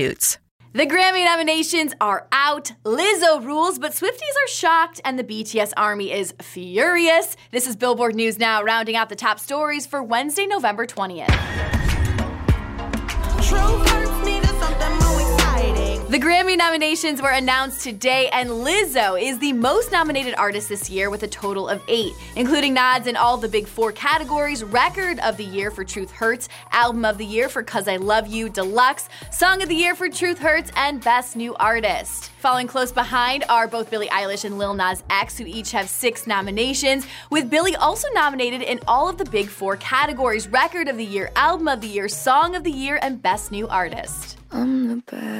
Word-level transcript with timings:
substitutes. 0.00 0.38
The 0.72 0.86
Grammy 0.86 1.24
nominations 1.24 1.92
are 2.00 2.28
out. 2.30 2.72
Lizzo 2.84 3.44
rules, 3.44 3.80
but 3.80 3.92
Swifties 3.92 4.36
are 4.44 4.48
shocked, 4.48 5.00
and 5.04 5.18
the 5.18 5.24
BTS 5.24 5.72
army 5.76 6.12
is 6.12 6.32
furious. 6.40 7.36
This 7.50 7.66
is 7.66 7.74
Billboard 7.74 8.14
News 8.14 8.38
Now, 8.38 8.62
rounding 8.62 8.94
out 8.94 9.08
the 9.08 9.16
top 9.16 9.40
stories 9.40 9.84
for 9.84 10.00
Wednesday, 10.00 10.46
November 10.46 10.86
20th. 10.86 11.79
The 16.10 16.18
Grammy 16.18 16.58
nominations 16.58 17.22
were 17.22 17.30
announced 17.30 17.84
today, 17.84 18.28
and 18.30 18.50
Lizzo 18.50 19.14
is 19.14 19.38
the 19.38 19.52
most 19.52 19.92
nominated 19.92 20.34
artist 20.34 20.68
this 20.68 20.90
year 20.90 21.08
with 21.08 21.22
a 21.22 21.28
total 21.28 21.68
of 21.68 21.80
eight, 21.86 22.14
including 22.34 22.74
nods 22.74 23.06
in 23.06 23.14
all 23.14 23.36
the 23.36 23.46
big 23.46 23.68
four 23.68 23.92
categories 23.92 24.64
Record 24.64 25.20
of 25.20 25.36
the 25.36 25.44
Year 25.44 25.70
for 25.70 25.84
Truth 25.84 26.10
Hurts, 26.10 26.48
Album 26.72 27.04
of 27.04 27.16
the 27.16 27.24
Year 27.24 27.48
for 27.48 27.62
Cuz 27.62 27.86
I 27.86 27.94
Love 27.94 28.26
You 28.26 28.48
Deluxe, 28.48 29.08
Song 29.30 29.62
of 29.62 29.68
the 29.68 29.76
Year 29.76 29.94
for 29.94 30.08
Truth 30.08 30.40
Hurts, 30.40 30.72
and 30.74 31.00
Best 31.00 31.36
New 31.36 31.54
Artist. 31.54 32.30
Following 32.40 32.66
close 32.66 32.90
behind 32.90 33.44
are 33.48 33.68
both 33.68 33.88
Billie 33.88 34.08
Eilish 34.08 34.44
and 34.44 34.58
Lil 34.58 34.74
Nas 34.74 35.04
X, 35.10 35.38
who 35.38 35.44
each 35.46 35.70
have 35.70 35.88
six 35.88 36.26
nominations, 36.26 37.06
with 37.30 37.48
Billie 37.48 37.76
also 37.76 38.08
nominated 38.14 38.62
in 38.62 38.80
all 38.88 39.08
of 39.08 39.16
the 39.16 39.26
big 39.26 39.46
four 39.46 39.76
categories 39.76 40.48
Record 40.48 40.88
of 40.88 40.96
the 40.96 41.06
Year, 41.06 41.30
Album 41.36 41.68
of 41.68 41.80
the 41.80 41.86
Year, 41.86 42.08
Song 42.08 42.56
of 42.56 42.64
the 42.64 42.72
Year, 42.72 42.98
and 43.00 43.22
Best 43.22 43.52
New 43.52 43.68
Artist. 43.68 44.38
I'm 44.50 44.88
the 44.88 45.02
guy. 45.06 45.39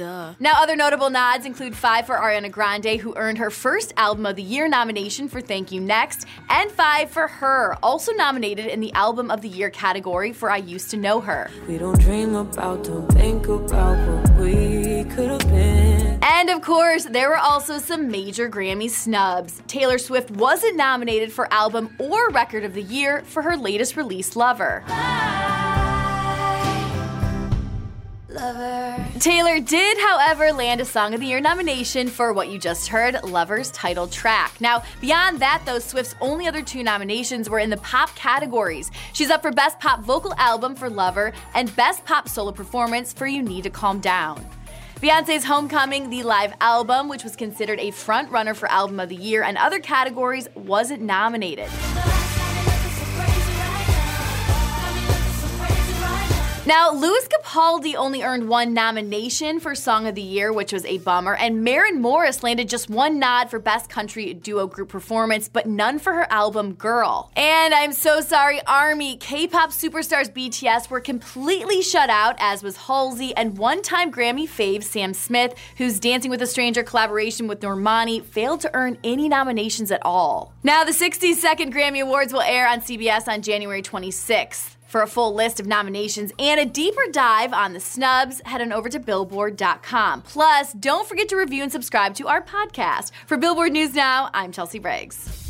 Duh. 0.00 0.32
Now, 0.40 0.62
other 0.62 0.76
notable 0.76 1.10
nods 1.10 1.44
include 1.44 1.76
five 1.76 2.06
for 2.06 2.16
Ariana 2.16 2.50
Grande, 2.50 2.98
who 2.98 3.12
earned 3.16 3.36
her 3.36 3.50
first 3.50 3.92
Album 3.98 4.24
of 4.24 4.34
the 4.34 4.42
Year 4.42 4.66
nomination 4.66 5.28
for 5.28 5.42
Thank 5.42 5.70
You 5.72 5.80
Next, 5.80 6.26
and 6.48 6.70
five 6.70 7.10
for 7.10 7.24
H.E.R., 7.24 7.76
also 7.82 8.12
nominated 8.12 8.64
in 8.64 8.80
the 8.80 8.92
Album 8.94 9.30
of 9.30 9.42
the 9.42 9.48
Year 9.48 9.68
category 9.68 10.32
for 10.32 10.50
I 10.50 10.56
Used 10.56 10.90
to 10.92 10.96
Know 10.96 11.20
Her. 11.20 11.50
We 11.68 11.76
don't 11.76 12.00
dream 12.00 12.34
about, 12.34 12.84
don't 12.84 13.08
think 13.08 13.46
about 13.48 13.98
what 14.08 14.40
we 14.40 15.04
could 15.14 15.28
have 15.28 15.46
been. 15.50 16.18
And 16.22 16.48
of 16.48 16.62
course, 16.62 17.04
there 17.04 17.28
were 17.28 17.36
also 17.36 17.76
some 17.76 18.08
major 18.08 18.48
Grammy 18.48 18.88
snubs. 18.88 19.60
Taylor 19.66 19.98
Swift 19.98 20.30
wasn't 20.30 20.76
nominated 20.76 21.30
for 21.30 21.52
Album 21.52 21.94
or 21.98 22.30
Record 22.30 22.64
of 22.64 22.72
the 22.72 22.82
Year 22.82 23.22
for 23.26 23.42
her 23.42 23.54
latest 23.54 23.96
release, 23.96 24.34
Lover. 24.34 24.82
Lover. 28.30 29.04
Taylor 29.18 29.58
did, 29.58 29.98
however, 29.98 30.52
land 30.52 30.80
a 30.80 30.84
Song 30.84 31.14
of 31.14 31.20
the 31.20 31.26
Year 31.26 31.40
nomination 31.40 32.08
for 32.08 32.32
what 32.32 32.48
you 32.48 32.58
just 32.58 32.88
heard, 32.88 33.22
Lover's 33.24 33.70
title 33.72 34.06
track. 34.06 34.60
Now, 34.60 34.84
beyond 35.00 35.40
that, 35.40 35.62
though, 35.66 35.80
Swift's 35.80 36.14
only 36.20 36.46
other 36.46 36.62
two 36.62 36.82
nominations 36.82 37.50
were 37.50 37.58
in 37.58 37.70
the 37.70 37.76
pop 37.78 38.14
categories. 38.14 38.90
She's 39.12 39.30
up 39.30 39.42
for 39.42 39.50
Best 39.50 39.80
Pop 39.80 40.00
Vocal 40.00 40.32
Album 40.34 40.76
for 40.76 40.88
Lover 40.88 41.32
and 41.54 41.74
Best 41.74 42.04
Pop 42.04 42.28
Solo 42.28 42.52
Performance 42.52 43.12
for 43.12 43.26
You 43.26 43.42
Need 43.42 43.64
to 43.64 43.70
Calm 43.70 43.98
Down. 44.00 44.44
Beyonce's 45.00 45.44
Homecoming, 45.44 46.10
the 46.10 46.22
live 46.22 46.52
album, 46.60 47.08
which 47.08 47.24
was 47.24 47.34
considered 47.34 47.80
a 47.80 47.90
front 47.90 48.30
runner 48.30 48.54
for 48.54 48.70
Album 48.70 49.00
of 49.00 49.08
the 49.08 49.16
Year 49.16 49.42
and 49.42 49.56
other 49.56 49.80
categories, 49.80 50.46
wasn't 50.54 51.00
nominated. 51.00 51.68
Now, 56.70 56.92
Lewis 56.92 57.26
Capaldi 57.26 57.96
only 57.96 58.22
earned 58.22 58.48
one 58.48 58.72
nomination 58.72 59.58
for 59.58 59.74
Song 59.74 60.06
of 60.06 60.14
the 60.14 60.22
Year, 60.22 60.52
which 60.52 60.72
was 60.72 60.84
a 60.84 60.98
bummer, 60.98 61.34
and 61.34 61.64
Maren 61.64 62.00
Morris 62.00 62.44
landed 62.44 62.68
just 62.68 62.88
one 62.88 63.18
nod 63.18 63.50
for 63.50 63.58
Best 63.58 63.90
Country 63.90 64.32
Duo 64.34 64.68
Group 64.68 64.88
Performance, 64.88 65.48
but 65.48 65.66
none 65.66 65.98
for 65.98 66.12
her 66.12 66.32
album 66.32 66.74
Girl. 66.74 67.32
And 67.34 67.74
I'm 67.74 67.92
so 67.92 68.20
sorry, 68.20 68.64
Army, 68.68 69.16
K-pop 69.16 69.70
superstars 69.70 70.32
BTS 70.32 70.90
were 70.90 71.00
completely 71.00 71.82
shut 71.82 72.08
out, 72.08 72.36
as 72.38 72.62
was 72.62 72.76
Halsey, 72.76 73.34
and 73.36 73.58
one-time 73.58 74.12
Grammy 74.12 74.48
fave 74.48 74.84
Sam 74.84 75.12
Smith, 75.12 75.56
whose 75.76 75.98
Dancing 75.98 76.30
with 76.30 76.40
a 76.40 76.46
Stranger 76.46 76.84
collaboration 76.84 77.48
with 77.48 77.58
Normani 77.58 78.22
failed 78.22 78.60
to 78.60 78.70
earn 78.74 78.96
any 79.02 79.28
nominations 79.28 79.90
at 79.90 80.06
all. 80.06 80.54
Now, 80.62 80.84
the 80.84 80.92
62nd 80.92 81.74
Grammy 81.74 82.00
Awards 82.00 82.32
will 82.32 82.42
air 82.42 82.68
on 82.68 82.80
CBS 82.80 83.26
on 83.26 83.42
January 83.42 83.82
26th. 83.82 84.76
For 84.90 85.02
a 85.02 85.06
full 85.06 85.32
list 85.32 85.60
of 85.60 85.68
nominations 85.68 86.32
and 86.36 86.58
a 86.58 86.66
deeper 86.66 87.02
dive 87.12 87.52
on 87.52 87.74
the 87.74 87.78
snubs, 87.78 88.42
head 88.44 88.60
on 88.60 88.72
over 88.72 88.88
to 88.88 88.98
Billboard.com. 88.98 90.22
Plus, 90.22 90.72
don't 90.72 91.06
forget 91.06 91.28
to 91.28 91.36
review 91.36 91.62
and 91.62 91.70
subscribe 91.70 92.16
to 92.16 92.26
our 92.26 92.42
podcast. 92.42 93.12
For 93.28 93.36
Billboard 93.36 93.70
News 93.70 93.94
Now, 93.94 94.30
I'm 94.34 94.50
Chelsea 94.50 94.80
Briggs. 94.80 95.49